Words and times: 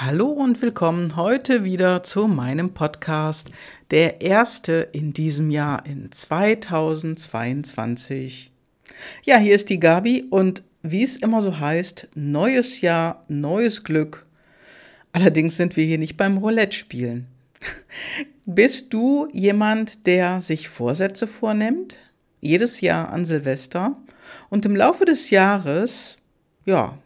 Hallo 0.00 0.28
und 0.28 0.62
willkommen 0.62 1.16
heute 1.16 1.64
wieder 1.64 2.04
zu 2.04 2.28
meinem 2.28 2.72
Podcast, 2.72 3.50
der 3.90 4.20
erste 4.20 4.88
in 4.92 5.12
diesem 5.12 5.50
Jahr 5.50 5.84
in 5.86 6.12
2022. 6.12 8.52
Ja, 9.24 9.38
hier 9.38 9.56
ist 9.56 9.70
die 9.70 9.80
Gabi 9.80 10.24
und 10.30 10.62
wie 10.82 11.02
es 11.02 11.16
immer 11.16 11.42
so 11.42 11.58
heißt, 11.58 12.10
neues 12.14 12.80
Jahr, 12.80 13.24
neues 13.26 13.82
Glück. 13.82 14.24
Allerdings 15.10 15.56
sind 15.56 15.76
wir 15.76 15.84
hier 15.84 15.98
nicht 15.98 16.16
beim 16.16 16.38
Roulette 16.38 16.76
spielen. 16.76 17.26
Bist 18.46 18.94
du 18.94 19.26
jemand, 19.32 20.06
der 20.06 20.40
sich 20.40 20.68
Vorsätze 20.68 21.26
vornimmt? 21.26 21.96
Jedes 22.40 22.80
Jahr 22.80 23.08
an 23.08 23.24
Silvester 23.24 23.96
und 24.48 24.64
im 24.64 24.76
Laufe 24.76 25.04
des 25.04 25.30
Jahres, 25.30 26.18
ja, 26.66 26.96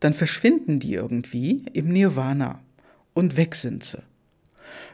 dann 0.00 0.12
verschwinden 0.12 0.78
die 0.78 0.94
irgendwie 0.94 1.64
im 1.72 1.88
Nirvana 1.88 2.60
und 3.14 3.36
weg 3.36 3.54
sind 3.54 3.84
sie. 3.84 4.02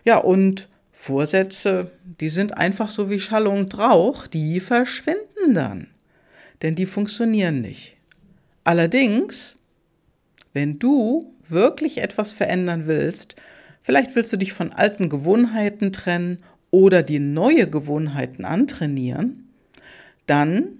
Ja, 0.05 0.19
und 0.19 0.69
Vorsätze, 0.93 1.91
die 2.21 2.29
sind 2.29 2.57
einfach 2.57 2.91
so 2.91 3.11
wie 3.11 3.21
Schall 3.21 3.47
und 3.47 3.77
Rauch, 3.77 4.27
die 4.27 4.61
verschwinden 4.61 5.55
dann, 5.55 5.89
denn 6.63 6.75
die 6.75 6.87
funktionieren 6.87 7.61
nicht. 7.61 7.97
Allerdings, 8.65 9.57
wenn 10.53 10.79
du 10.79 11.35
wirklich 11.49 11.99
etwas 11.99 12.33
verändern 12.33 12.87
willst, 12.87 13.37
vielleicht 13.83 14.15
willst 14.15 14.33
du 14.33 14.37
dich 14.37 14.53
von 14.53 14.73
alten 14.73 15.09
Gewohnheiten 15.09 15.93
trennen 15.93 16.39
oder 16.71 17.03
die 17.03 17.19
neue 17.19 17.69
Gewohnheiten 17.69 18.45
antrainieren, 18.45 19.49
dann 20.27 20.79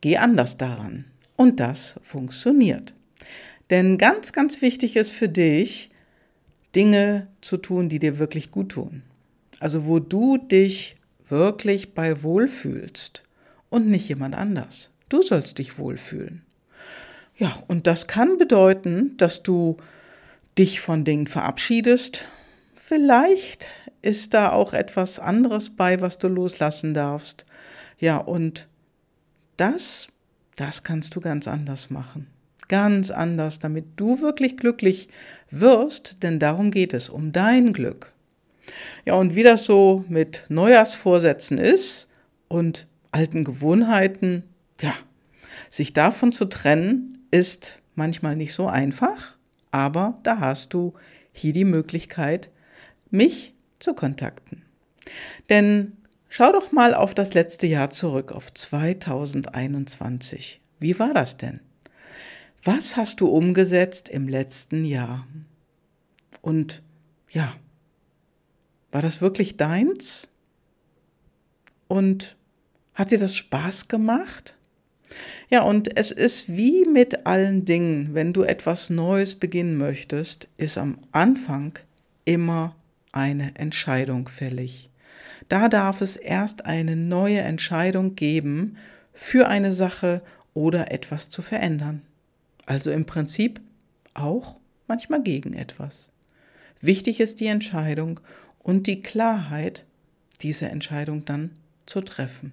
geh 0.00 0.16
anders 0.18 0.56
daran. 0.56 1.06
Und 1.36 1.60
das 1.60 1.96
funktioniert. 2.02 2.94
Denn 3.70 3.98
ganz, 3.98 4.32
ganz 4.32 4.62
wichtig 4.62 4.96
ist 4.96 5.10
für 5.10 5.28
dich, 5.28 5.90
Dinge 6.74 7.26
zu 7.40 7.56
tun, 7.56 7.88
die 7.88 7.98
dir 7.98 8.18
wirklich 8.18 8.50
gut 8.50 8.70
tun. 8.70 9.02
Also 9.60 9.86
wo 9.86 9.98
du 9.98 10.36
dich 10.36 10.96
wirklich 11.28 11.94
bei 11.94 12.22
wohlfühlst 12.22 13.22
und 13.70 13.88
nicht 13.88 14.08
jemand 14.08 14.34
anders. 14.34 14.90
Du 15.08 15.22
sollst 15.22 15.58
dich 15.58 15.78
wohlfühlen. 15.78 16.42
Ja, 17.36 17.52
und 17.66 17.86
das 17.86 18.06
kann 18.06 18.38
bedeuten, 18.38 19.16
dass 19.16 19.42
du 19.42 19.76
dich 20.58 20.80
von 20.80 21.04
Dingen 21.04 21.26
verabschiedest. 21.26 22.26
Vielleicht 22.74 23.68
ist 24.02 24.34
da 24.34 24.52
auch 24.52 24.72
etwas 24.72 25.18
anderes 25.18 25.70
bei, 25.70 26.00
was 26.00 26.18
du 26.18 26.28
loslassen 26.28 26.94
darfst. 26.94 27.44
Ja, 27.98 28.18
und 28.18 28.68
das, 29.56 30.08
das 30.54 30.84
kannst 30.84 31.16
du 31.16 31.20
ganz 31.20 31.48
anders 31.48 31.90
machen 31.90 32.26
ganz 32.68 33.10
anders, 33.10 33.58
damit 33.58 33.86
du 33.96 34.20
wirklich 34.20 34.56
glücklich 34.56 35.08
wirst, 35.50 36.22
denn 36.22 36.38
darum 36.38 36.70
geht 36.70 36.94
es, 36.94 37.08
um 37.08 37.32
dein 37.32 37.72
Glück. 37.72 38.12
Ja, 39.04 39.14
und 39.14 39.34
wie 39.36 39.42
das 39.42 39.64
so 39.64 40.04
mit 40.08 40.44
Neujahrsvorsätzen 40.48 41.58
ist 41.58 42.08
und 42.48 42.86
alten 43.10 43.44
Gewohnheiten, 43.44 44.44
ja, 44.80 44.94
sich 45.70 45.92
davon 45.92 46.32
zu 46.32 46.46
trennen, 46.46 47.18
ist 47.30 47.82
manchmal 47.94 48.34
nicht 48.36 48.54
so 48.54 48.68
einfach, 48.68 49.36
aber 49.70 50.18
da 50.22 50.40
hast 50.40 50.72
du 50.74 50.94
hier 51.32 51.52
die 51.52 51.64
Möglichkeit, 51.64 52.50
mich 53.10 53.54
zu 53.78 53.94
kontakten. 53.94 54.62
Denn 55.48 55.92
schau 56.28 56.52
doch 56.52 56.72
mal 56.72 56.94
auf 56.94 57.14
das 57.14 57.32
letzte 57.34 57.66
Jahr 57.66 57.90
zurück, 57.90 58.32
auf 58.32 58.52
2021. 58.52 60.60
Wie 60.78 60.98
war 60.98 61.14
das 61.14 61.36
denn? 61.36 61.60
Was 62.66 62.96
hast 62.96 63.20
du 63.20 63.28
umgesetzt 63.28 64.08
im 64.08 64.26
letzten 64.26 64.84
Jahr? 64.84 65.24
Und 66.42 66.82
ja, 67.30 67.54
war 68.90 69.00
das 69.02 69.20
wirklich 69.20 69.56
deins? 69.56 70.28
Und 71.86 72.36
hat 72.92 73.12
dir 73.12 73.18
das 73.18 73.36
Spaß 73.36 73.86
gemacht? 73.86 74.56
Ja, 75.48 75.62
und 75.62 75.96
es 75.96 76.10
ist 76.10 76.56
wie 76.56 76.84
mit 76.84 77.24
allen 77.24 77.64
Dingen, 77.64 78.14
wenn 78.14 78.32
du 78.32 78.42
etwas 78.42 78.90
Neues 78.90 79.36
beginnen 79.36 79.76
möchtest, 79.76 80.48
ist 80.56 80.76
am 80.76 80.98
Anfang 81.12 81.78
immer 82.24 82.74
eine 83.12 83.54
Entscheidung 83.54 84.26
fällig. 84.26 84.90
Da 85.48 85.68
darf 85.68 86.00
es 86.00 86.16
erst 86.16 86.66
eine 86.66 86.96
neue 86.96 87.42
Entscheidung 87.42 88.16
geben, 88.16 88.76
für 89.12 89.46
eine 89.46 89.72
Sache 89.72 90.20
oder 90.52 90.90
etwas 90.90 91.30
zu 91.30 91.42
verändern. 91.42 92.02
Also 92.66 92.90
im 92.90 93.06
Prinzip 93.06 93.60
auch 94.14 94.58
manchmal 94.86 95.22
gegen 95.22 95.54
etwas. 95.54 96.10
Wichtig 96.80 97.20
ist 97.20 97.40
die 97.40 97.46
Entscheidung 97.46 98.20
und 98.58 98.86
die 98.86 99.00
Klarheit, 99.00 99.84
diese 100.42 100.68
Entscheidung 100.68 101.24
dann 101.24 101.52
zu 101.86 102.00
treffen. 102.00 102.52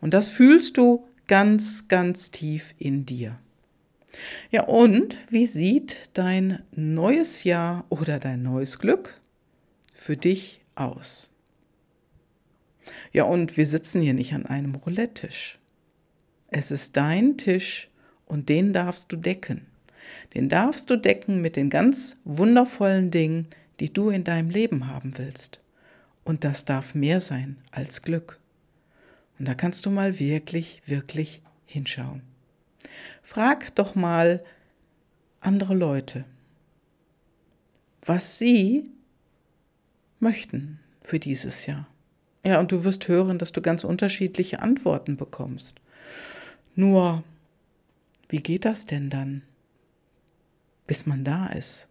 Und 0.00 0.14
das 0.14 0.28
fühlst 0.28 0.76
du 0.76 1.06
ganz, 1.26 1.88
ganz 1.88 2.30
tief 2.30 2.74
in 2.78 3.04
dir. 3.04 3.38
Ja, 4.50 4.64
und 4.64 5.16
wie 5.28 5.46
sieht 5.46 6.10
dein 6.14 6.62
neues 6.70 7.44
Jahr 7.44 7.84
oder 7.88 8.20
dein 8.20 8.42
neues 8.42 8.78
Glück 8.78 9.20
für 9.92 10.16
dich 10.16 10.60
aus? 10.76 11.32
Ja, 13.12 13.24
und 13.24 13.56
wir 13.56 13.66
sitzen 13.66 14.02
hier 14.02 14.14
nicht 14.14 14.34
an 14.34 14.46
einem 14.46 14.74
Roulette-Tisch. 14.74 15.58
Es 16.48 16.70
ist 16.70 16.96
dein 16.96 17.36
Tisch 17.36 17.88
und 18.26 18.48
den 18.48 18.72
darfst 18.72 19.10
du 19.12 19.16
decken. 19.16 19.66
Den 20.34 20.48
darfst 20.48 20.90
du 20.90 20.96
decken 20.96 21.40
mit 21.40 21.56
den 21.56 21.70
ganz 21.70 22.16
wundervollen 22.24 23.10
Dingen, 23.10 23.48
die 23.80 23.92
du 23.92 24.10
in 24.10 24.24
deinem 24.24 24.50
Leben 24.50 24.88
haben 24.88 25.16
willst. 25.18 25.60
Und 26.24 26.44
das 26.44 26.64
darf 26.64 26.94
mehr 26.94 27.20
sein 27.20 27.58
als 27.70 28.02
Glück. 28.02 28.38
Und 29.38 29.46
da 29.46 29.54
kannst 29.54 29.84
du 29.86 29.90
mal 29.90 30.18
wirklich, 30.18 30.82
wirklich 30.86 31.42
hinschauen. 31.66 32.22
Frag 33.22 33.74
doch 33.74 33.94
mal 33.94 34.42
andere 35.40 35.74
Leute, 35.74 36.24
was 38.02 38.38
sie 38.38 38.90
möchten 40.20 40.80
für 41.02 41.18
dieses 41.18 41.66
Jahr. 41.66 41.86
Ja, 42.44 42.60
und 42.60 42.72
du 42.72 42.84
wirst 42.84 43.08
hören, 43.08 43.38
dass 43.38 43.52
du 43.52 43.62
ganz 43.62 43.84
unterschiedliche 43.84 44.60
Antworten 44.60 45.16
bekommst. 45.16 45.80
Nur 46.74 47.24
wie 48.34 48.40
geht 48.40 48.64
das 48.64 48.84
denn 48.84 49.10
dann, 49.10 49.42
bis 50.88 51.06
man 51.06 51.22
da 51.22 51.46
ist? 51.46 51.86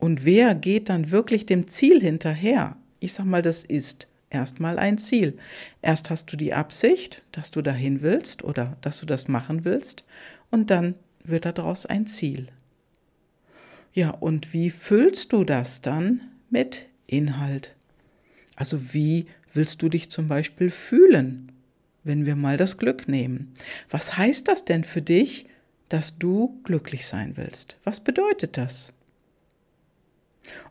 Und 0.00 0.24
wer 0.24 0.56
geht 0.56 0.88
dann 0.88 1.12
wirklich 1.12 1.46
dem 1.46 1.68
Ziel 1.68 2.00
hinterher? 2.00 2.76
Ich 2.98 3.12
sag 3.12 3.24
mal, 3.24 3.40
das 3.40 3.62
ist 3.62 4.08
erstmal 4.30 4.80
ein 4.80 4.98
Ziel. 4.98 5.38
Erst 5.80 6.10
hast 6.10 6.32
du 6.32 6.36
die 6.36 6.54
Absicht, 6.54 7.22
dass 7.30 7.52
du 7.52 7.62
dahin 7.62 8.02
willst 8.02 8.42
oder 8.42 8.76
dass 8.80 8.98
du 8.98 9.06
das 9.06 9.28
machen 9.28 9.64
willst, 9.64 10.02
und 10.50 10.72
dann 10.72 10.96
wird 11.22 11.44
daraus 11.44 11.86
ein 11.86 12.08
Ziel. 12.08 12.48
Ja, 13.92 14.10
und 14.10 14.52
wie 14.52 14.70
füllst 14.70 15.32
du 15.32 15.44
das 15.44 15.82
dann 15.82 16.20
mit 16.50 16.88
Inhalt? 17.06 17.76
Also 18.56 18.92
wie 18.92 19.26
willst 19.54 19.82
du 19.82 19.88
dich 19.88 20.10
zum 20.10 20.26
Beispiel 20.26 20.72
fühlen? 20.72 21.49
Wenn 22.04 22.26
wir 22.26 22.36
mal 22.36 22.56
das 22.56 22.78
Glück 22.78 23.08
nehmen. 23.08 23.54
Was 23.90 24.16
heißt 24.16 24.48
das 24.48 24.64
denn 24.64 24.84
für 24.84 25.02
dich, 25.02 25.46
dass 25.88 26.18
du 26.18 26.60
glücklich 26.64 27.06
sein 27.06 27.36
willst? 27.36 27.76
Was 27.84 28.00
bedeutet 28.00 28.56
das? 28.56 28.92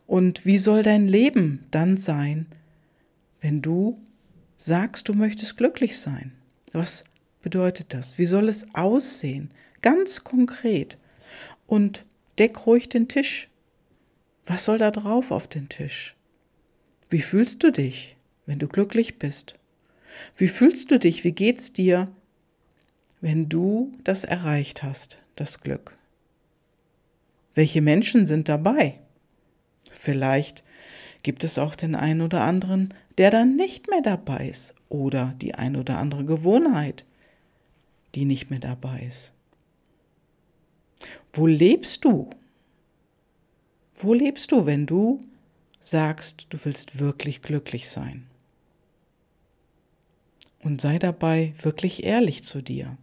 Und 0.08 0.46
wie 0.46 0.58
soll 0.58 0.82
dein 0.82 1.08
Leben 1.08 1.66
dann 1.72 1.98
sein, 1.98 2.48
wenn 3.42 3.62
du 3.62 4.00
sagst, 4.58 5.08
du 5.08 5.14
möchtest 5.14 5.58
glücklich 5.58 6.00
sein? 6.00 6.32
Was 6.72 7.04
bedeutet 7.42 7.94
das? 7.94 8.18
Wie 8.18 8.26
soll 8.26 8.50
es 8.50 8.74
aussehen? 8.74 9.52
Ganz 9.82 10.24
konkret. 10.24 10.98
Und 11.68 12.06
deck 12.40 12.66
ruhig 12.66 12.90
den 12.90 13.08
Tisch. 13.08 13.50
Was 14.46 14.66
soll 14.66 14.80
da 14.80 14.90
drauf 14.90 15.30
auf 15.30 15.48
den 15.48 15.70
Tisch? 15.70 16.16
Wie 17.10 17.22
fühlst 17.22 17.64
du 17.64 17.72
dich, 17.72 18.18
wenn 18.46 18.58
du 18.58 18.68
glücklich 18.68 19.20
bist? 19.20 19.59
Wie 20.36 20.48
fühlst 20.48 20.92
du 20.92 21.00
dich? 21.00 21.24
Wie 21.24 21.32
geht's 21.32 21.74
dir, 21.74 22.08
wenn 23.22 23.50
du 23.50 23.92
das 24.04 24.24
erreicht 24.24 24.84
hast, 24.84 25.20
das 25.36 25.62
Glück? 25.62 25.98
Welche 27.56 27.82
Menschen 27.82 28.26
sind 28.26 28.48
dabei? 28.48 29.00
Vielleicht 29.92 30.64
gibt 31.24 31.44
es 31.44 31.58
auch 31.58 31.76
den 31.76 31.96
einen 31.96 32.22
oder 32.22 32.42
anderen, 32.42 32.94
der 33.18 33.32
dann 33.32 33.56
nicht 33.56 33.90
mehr 33.90 34.02
dabei 34.02 34.48
ist 34.48 34.76
oder 34.88 35.34
die 35.42 35.56
ein 35.56 35.76
oder 35.76 35.98
andere 35.98 36.26
Gewohnheit, 36.26 37.06
die 38.16 38.26
nicht 38.26 38.50
mehr 38.50 38.60
dabei 38.60 39.02
ist. 39.02 39.34
Wo 41.34 41.48
lebst 41.48 42.06
du? 42.06 42.30
Wo 43.96 44.14
lebst 44.14 44.52
du, 44.52 44.66
wenn 44.66 44.86
du 44.86 45.20
sagst, 45.82 46.48
du 46.50 46.58
willst 46.64 47.00
wirklich 47.00 47.42
glücklich 47.42 47.90
sein? 47.90 48.26
Und 50.64 50.82
sei 50.82 51.00
dabei 51.00 51.54
wirklich 51.62 52.04
ehrlich 52.04 52.44
zu 52.44 52.62
dir. 52.62 52.98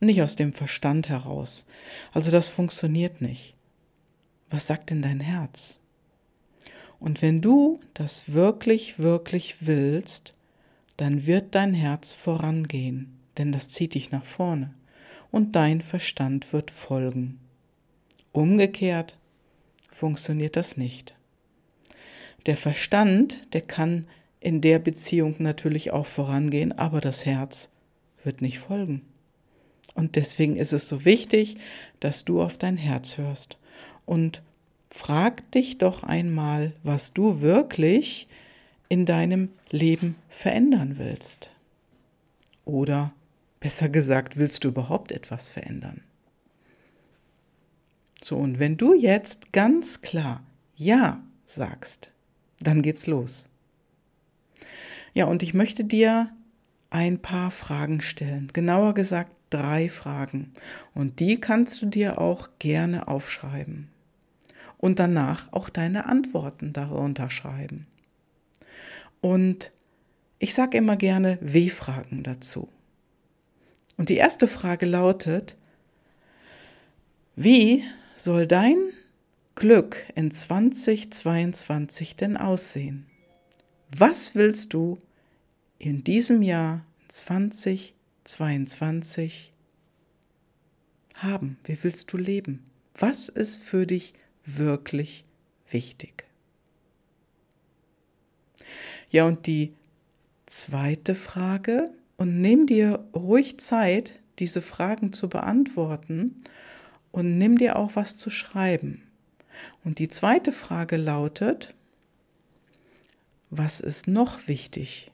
Nicht 0.00 0.22
aus 0.22 0.36
dem 0.36 0.52
Verstand 0.52 1.08
heraus. 1.08 1.66
Also 2.12 2.30
das 2.30 2.48
funktioniert 2.48 3.20
nicht. 3.20 3.54
was 4.50 4.66
sagt 4.68 4.90
denn 4.90 5.02
dein 5.02 5.20
Herz? 5.20 5.80
Und 7.00 7.22
wenn 7.22 7.40
du 7.40 7.80
das 7.92 8.32
wirklich, 8.32 8.98
wirklich 8.98 9.66
willst, 9.66 10.34
dann 10.96 11.26
wird 11.26 11.54
dein 11.54 11.74
Herz 11.74 12.14
vorangehen, 12.14 13.18
denn 13.36 13.50
das 13.50 13.70
zieht 13.70 13.94
dich 13.94 14.12
nach 14.12 14.24
vorne 14.24 14.72
und 15.32 15.56
dein 15.56 15.80
Verstand 15.80 16.52
wird 16.52 16.70
folgen. 16.70 17.40
Umgekehrt 18.32 19.16
funktioniert 19.90 20.56
das 20.56 20.76
nicht. 20.76 21.14
Der 22.46 22.56
Verstand, 22.56 23.40
der 23.52 23.62
kann 23.62 24.06
in 24.44 24.60
der 24.60 24.78
Beziehung 24.78 25.36
natürlich 25.38 25.90
auch 25.90 26.06
vorangehen, 26.06 26.72
aber 26.72 27.00
das 27.00 27.24
Herz 27.24 27.70
wird 28.22 28.42
nicht 28.42 28.58
folgen. 28.58 29.00
Und 29.94 30.16
deswegen 30.16 30.56
ist 30.56 30.74
es 30.74 30.86
so 30.86 31.06
wichtig, 31.06 31.56
dass 31.98 32.26
du 32.26 32.42
auf 32.42 32.58
dein 32.58 32.76
Herz 32.76 33.16
hörst. 33.16 33.56
Und 34.04 34.42
frag 34.90 35.50
dich 35.52 35.78
doch 35.78 36.02
einmal, 36.02 36.74
was 36.82 37.14
du 37.14 37.40
wirklich 37.40 38.28
in 38.90 39.06
deinem 39.06 39.48
Leben 39.70 40.16
verändern 40.28 40.98
willst. 40.98 41.50
Oder 42.66 43.14
besser 43.60 43.88
gesagt, 43.88 44.36
willst 44.36 44.64
du 44.64 44.68
überhaupt 44.68 45.10
etwas 45.10 45.48
verändern? 45.48 46.02
So, 48.22 48.36
und 48.36 48.58
wenn 48.58 48.76
du 48.76 48.92
jetzt 48.92 49.52
ganz 49.52 50.02
klar 50.02 50.42
Ja 50.76 51.22
sagst, 51.46 52.10
dann 52.60 52.82
geht's 52.82 53.06
los. 53.06 53.48
Ja, 55.12 55.26
und 55.26 55.42
ich 55.42 55.54
möchte 55.54 55.84
dir 55.84 56.30
ein 56.90 57.20
paar 57.20 57.50
Fragen 57.50 58.00
stellen. 58.00 58.50
Genauer 58.52 58.94
gesagt 58.94 59.32
drei 59.50 59.88
Fragen. 59.88 60.52
Und 60.94 61.20
die 61.20 61.40
kannst 61.40 61.80
du 61.80 61.86
dir 61.86 62.18
auch 62.20 62.48
gerne 62.58 63.08
aufschreiben. 63.08 63.88
Und 64.78 64.98
danach 64.98 65.52
auch 65.52 65.70
deine 65.70 66.06
Antworten 66.06 66.72
darunter 66.72 67.30
schreiben. 67.30 67.86
Und 69.20 69.70
ich 70.38 70.52
sage 70.52 70.76
immer 70.76 70.96
gerne 70.96 71.38
W-Fragen 71.40 72.22
dazu. 72.22 72.68
Und 73.96 74.08
die 74.08 74.16
erste 74.16 74.46
Frage 74.46 74.86
lautet, 74.86 75.56
wie 77.36 77.84
soll 78.16 78.46
dein 78.46 78.76
Glück 79.54 80.04
in 80.14 80.30
2022 80.30 82.16
denn 82.16 82.36
aussehen? 82.36 83.06
Was 83.96 84.34
willst 84.34 84.74
du 84.74 84.98
in 85.78 86.02
diesem 86.02 86.42
Jahr 86.42 86.84
2022 87.06 89.52
haben? 91.14 91.58
Wie 91.62 91.78
willst 91.80 92.12
du 92.12 92.16
leben? 92.16 92.64
Was 92.98 93.28
ist 93.28 93.62
für 93.62 93.86
dich 93.86 94.12
wirklich 94.44 95.24
wichtig? 95.70 96.24
Ja, 99.10 99.26
und 99.26 99.46
die 99.46 99.72
zweite 100.46 101.14
Frage, 101.14 101.92
und 102.16 102.40
nimm 102.40 102.66
dir 102.66 103.06
ruhig 103.14 103.60
Zeit, 103.60 104.20
diese 104.40 104.60
Fragen 104.60 105.12
zu 105.12 105.28
beantworten 105.28 106.42
und 107.12 107.38
nimm 107.38 107.58
dir 107.58 107.76
auch 107.76 107.94
was 107.94 108.16
zu 108.16 108.30
schreiben. 108.30 109.04
Und 109.84 110.00
die 110.00 110.08
zweite 110.08 110.50
Frage 110.50 110.96
lautet, 110.96 111.76
was 113.58 113.80
ist 113.80 114.08
noch 114.08 114.48
wichtig 114.48 115.12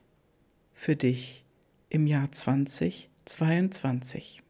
für 0.72 0.96
dich 0.96 1.44
im 1.90 2.06
Jahr 2.06 2.32
2022? 2.32 4.42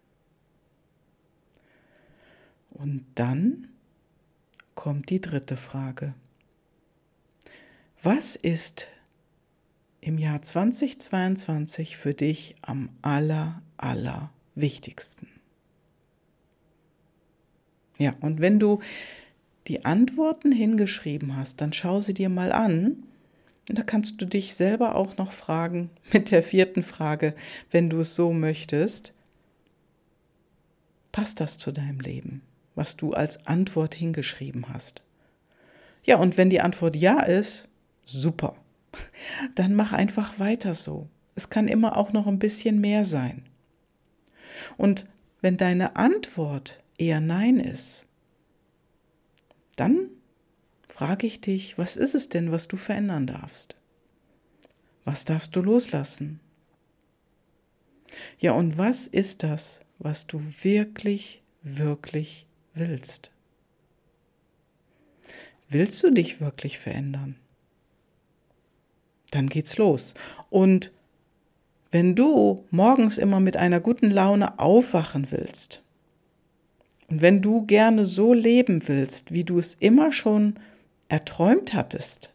Und 2.70 3.04
dann 3.16 3.66
kommt 4.74 5.10
die 5.10 5.20
dritte 5.20 5.56
Frage. 5.56 6.14
Was 8.02 8.36
ist 8.36 8.86
im 10.00 10.18
Jahr 10.18 10.40
2022 10.40 11.96
für 11.96 12.14
dich 12.14 12.54
am 12.62 12.90
aller, 13.02 13.60
aller 13.76 14.30
wichtigsten? 14.54 15.26
Ja, 17.98 18.14
und 18.20 18.40
wenn 18.40 18.60
du 18.60 18.80
die 19.66 19.84
Antworten 19.84 20.52
hingeschrieben 20.52 21.36
hast, 21.36 21.60
dann 21.60 21.72
schau 21.72 22.00
sie 22.00 22.14
dir 22.14 22.30
mal 22.30 22.52
an 22.52 23.02
und 23.68 23.78
da 23.78 23.82
kannst 23.82 24.20
du 24.20 24.26
dich 24.26 24.54
selber 24.54 24.94
auch 24.96 25.16
noch 25.16 25.32
fragen 25.32 25.90
mit 26.12 26.30
der 26.30 26.42
vierten 26.42 26.82
Frage, 26.82 27.34
wenn 27.70 27.90
du 27.90 28.00
es 28.00 28.14
so 28.14 28.32
möchtest. 28.32 29.14
Passt 31.12 31.40
das 31.40 31.58
zu 31.58 31.72
deinem 31.72 32.00
Leben, 32.00 32.42
was 32.74 32.96
du 32.96 33.12
als 33.12 33.46
Antwort 33.46 33.94
hingeschrieben 33.94 34.68
hast? 34.68 35.02
Ja, 36.02 36.16
und 36.16 36.38
wenn 36.38 36.50
die 36.50 36.60
Antwort 36.60 36.96
ja 36.96 37.20
ist, 37.20 37.68
super. 38.04 38.56
Dann 39.54 39.74
mach 39.74 39.92
einfach 39.92 40.38
weiter 40.38 40.74
so. 40.74 41.08
Es 41.34 41.50
kann 41.50 41.68
immer 41.68 41.96
auch 41.96 42.12
noch 42.12 42.26
ein 42.26 42.38
bisschen 42.38 42.80
mehr 42.80 43.04
sein. 43.04 43.44
Und 44.76 45.06
wenn 45.40 45.56
deine 45.56 45.96
Antwort 45.96 46.82
eher 46.98 47.20
Nein 47.20 47.58
ist, 47.58 48.06
dann 49.76 50.10
frage 51.00 51.26
ich 51.26 51.40
dich, 51.40 51.78
was 51.78 51.96
ist 51.96 52.14
es 52.14 52.28
denn, 52.28 52.52
was 52.52 52.68
du 52.68 52.76
verändern 52.76 53.26
darfst? 53.26 53.74
Was 55.06 55.24
darfst 55.24 55.56
du 55.56 55.62
loslassen? 55.62 56.40
Ja, 58.38 58.52
und 58.52 58.76
was 58.76 59.06
ist 59.06 59.42
das, 59.42 59.80
was 59.98 60.26
du 60.26 60.42
wirklich, 60.62 61.40
wirklich 61.62 62.46
willst? 62.74 63.30
Willst 65.70 66.02
du 66.02 66.10
dich 66.10 66.38
wirklich 66.38 66.78
verändern? 66.78 67.36
Dann 69.30 69.48
geht's 69.48 69.78
los. 69.78 70.12
Und 70.50 70.92
wenn 71.90 72.14
du 72.14 72.66
morgens 72.70 73.16
immer 73.16 73.40
mit 73.40 73.56
einer 73.56 73.80
guten 73.80 74.10
Laune 74.10 74.58
aufwachen 74.58 75.30
willst 75.30 75.82
und 77.08 77.22
wenn 77.22 77.40
du 77.40 77.64
gerne 77.64 78.04
so 78.04 78.34
leben 78.34 78.86
willst, 78.86 79.32
wie 79.32 79.44
du 79.44 79.58
es 79.58 79.78
immer 79.80 80.12
schon 80.12 80.58
erträumt 81.10 81.74
hattest. 81.74 82.30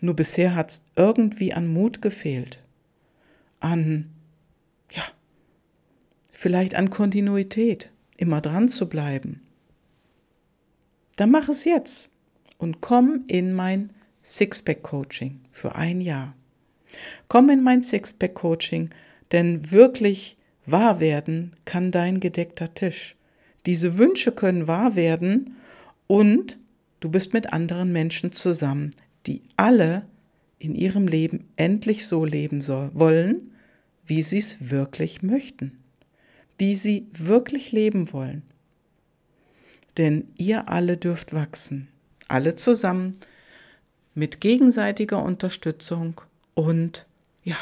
Nur 0.00 0.16
bisher 0.16 0.54
hat 0.54 0.70
es 0.70 0.84
irgendwie 0.96 1.52
an 1.52 1.68
Mut 1.68 2.02
gefehlt. 2.02 2.58
An, 3.60 4.10
ja, 4.90 5.02
vielleicht 6.32 6.74
an 6.74 6.90
Kontinuität, 6.90 7.90
immer 8.16 8.40
dran 8.40 8.68
zu 8.68 8.88
bleiben. 8.88 9.42
Dann 11.16 11.30
mach 11.30 11.48
es 11.48 11.64
jetzt 11.64 12.10
und 12.58 12.80
komm 12.80 13.24
in 13.28 13.52
mein 13.52 13.90
Sixpack-Coaching 14.24 15.40
für 15.52 15.74
ein 15.74 16.00
Jahr. 16.00 16.34
Komm 17.28 17.50
in 17.50 17.62
mein 17.62 17.82
Sixpack-Coaching, 17.82 18.90
denn 19.32 19.70
wirklich 19.70 20.38
wahr 20.64 20.98
werden 20.98 21.56
kann 21.66 21.90
dein 21.90 22.20
gedeckter 22.20 22.72
Tisch. 22.72 23.16
Diese 23.66 23.98
Wünsche 23.98 24.32
können 24.32 24.66
wahr 24.66 24.96
werden 24.96 25.56
und 26.06 26.58
Du 27.04 27.10
bist 27.10 27.34
mit 27.34 27.52
anderen 27.52 27.92
Menschen 27.92 28.32
zusammen, 28.32 28.94
die 29.26 29.42
alle 29.58 30.06
in 30.58 30.74
ihrem 30.74 31.06
Leben 31.06 31.50
endlich 31.56 32.06
so 32.06 32.24
leben 32.24 32.62
soll, 32.62 32.90
wollen, 32.94 33.52
wie 34.06 34.22
sie 34.22 34.38
es 34.38 34.70
wirklich 34.70 35.20
möchten, 35.20 35.76
wie 36.56 36.76
sie 36.76 37.06
wirklich 37.12 37.72
leben 37.72 38.10
wollen. 38.14 38.40
Denn 39.98 40.28
ihr 40.38 40.70
alle 40.70 40.96
dürft 40.96 41.34
wachsen, 41.34 41.88
alle 42.26 42.56
zusammen, 42.56 43.18
mit 44.14 44.40
gegenseitiger 44.40 45.22
Unterstützung 45.22 46.22
und 46.54 47.04
ja, 47.42 47.58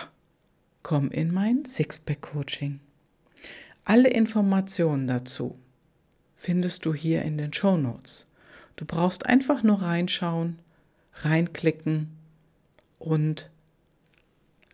komm 0.84 1.10
in 1.10 1.34
mein 1.34 1.64
Sixpack-Coaching. 1.64 2.78
Alle 3.84 4.08
Informationen 4.08 5.08
dazu 5.08 5.58
findest 6.36 6.84
du 6.86 6.94
hier 6.94 7.22
in 7.22 7.38
den 7.38 7.52
Show 7.52 7.76
Notes. 7.76 8.28
Du 8.76 8.84
brauchst 8.84 9.26
einfach 9.26 9.62
nur 9.62 9.82
reinschauen, 9.82 10.58
reinklicken 11.14 12.08
und 12.98 13.50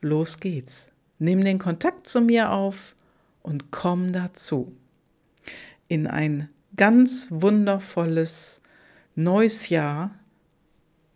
los 0.01 0.41
geht's. 0.41 0.91
Nimm 1.19 1.45
den 1.45 1.59
Kontakt 1.59 2.09
zu 2.09 2.21
mir 2.21 2.53
auf 2.53 2.95
und 3.43 3.71
komm 3.71 4.13
dazu. 4.13 4.73
In 5.89 6.07
ein 6.07 6.49
ganz 6.77 7.29
wundervolles 7.31 8.61
neues 9.15 9.69
Jahr, 9.69 10.15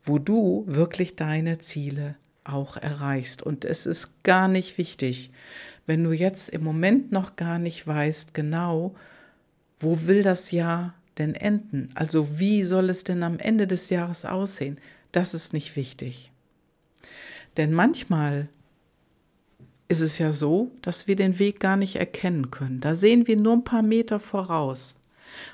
wo 0.02 0.18
du 0.18 0.64
wirklich 0.66 1.14
deine 1.14 1.58
Ziele 1.58 2.16
auch 2.44 2.76
erreichst. 2.76 3.42
Und 3.42 3.64
es 3.64 3.86
ist 3.86 4.24
gar 4.24 4.48
nicht 4.48 4.76
wichtig, 4.78 5.30
wenn 5.86 6.02
du 6.02 6.12
jetzt 6.12 6.48
im 6.48 6.64
Moment 6.64 7.12
noch 7.12 7.36
gar 7.36 7.58
nicht 7.58 7.86
weißt 7.86 8.34
genau, 8.34 8.94
wo 9.78 10.06
will 10.06 10.22
das 10.22 10.50
Jahr 10.50 10.94
denn 11.22 11.34
enden? 11.34 11.88
Also 11.94 12.38
wie 12.38 12.64
soll 12.64 12.90
es 12.90 13.04
denn 13.04 13.22
am 13.22 13.38
Ende 13.38 13.66
des 13.66 13.90
Jahres 13.90 14.24
aussehen? 14.24 14.78
Das 15.12 15.34
ist 15.34 15.52
nicht 15.52 15.76
wichtig. 15.76 16.32
Denn 17.56 17.72
manchmal 17.72 18.48
ist 19.88 20.00
es 20.00 20.18
ja 20.18 20.32
so, 20.32 20.70
dass 20.80 21.06
wir 21.06 21.16
den 21.16 21.38
Weg 21.38 21.60
gar 21.60 21.76
nicht 21.76 21.96
erkennen 21.96 22.50
können. 22.50 22.80
Da 22.80 22.96
sehen 22.96 23.26
wir 23.26 23.36
nur 23.36 23.54
ein 23.54 23.64
paar 23.64 23.82
Meter 23.82 24.20
voraus. 24.20 24.96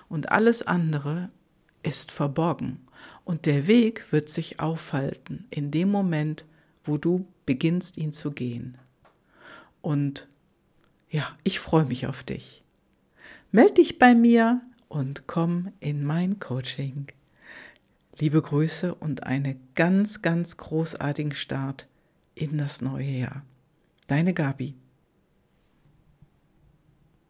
Und 0.08 0.30
alles 0.30 0.66
andere 0.66 1.28
ist 1.82 2.12
verborgen 2.12 2.80
und 3.24 3.46
der 3.46 3.66
Weg 3.66 4.10
wird 4.10 4.28
sich 4.28 4.60
aufhalten 4.60 5.46
in 5.50 5.70
dem 5.70 5.90
Moment, 5.90 6.44
wo 6.84 6.96
du 6.98 7.26
beginnst, 7.46 7.96
ihn 7.96 8.12
zu 8.12 8.30
gehen. 8.30 8.76
Und 9.82 10.28
ja, 11.10 11.36
ich 11.44 11.60
freue 11.60 11.84
mich 11.84 12.06
auf 12.06 12.22
dich. 12.22 12.62
Meld 13.50 13.78
dich 13.78 13.98
bei 13.98 14.14
mir 14.14 14.60
und 14.88 15.26
komm 15.26 15.72
in 15.80 16.04
mein 16.04 16.38
Coaching. 16.38 17.06
Liebe 18.18 18.42
Grüße 18.42 18.94
und 18.94 19.22
einen 19.22 19.60
ganz, 19.74 20.22
ganz 20.22 20.56
großartigen 20.56 21.32
Start 21.32 21.86
in 22.34 22.58
das 22.58 22.82
neue 22.82 23.04
Jahr. 23.04 23.44
Deine 24.06 24.34
Gabi. 24.34 24.74